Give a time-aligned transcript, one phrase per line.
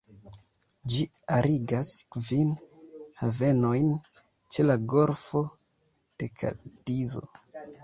[0.93, 1.03] Ĝi
[1.35, 2.55] arigas kvin
[3.21, 3.93] havenojn
[4.57, 5.45] ĉe la golfo
[6.25, 7.27] de Kadizo.